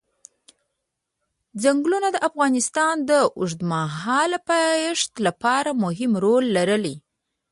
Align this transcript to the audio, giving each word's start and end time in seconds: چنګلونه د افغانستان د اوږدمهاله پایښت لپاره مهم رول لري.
چنګلونه 1.61 2.07
د 2.11 2.17
افغانستان 2.29 2.95
د 3.09 3.11
اوږدمهاله 3.37 4.39
پایښت 4.49 5.11
لپاره 5.27 5.71
مهم 5.83 6.11
رول 6.23 6.45
لري. 6.57 6.95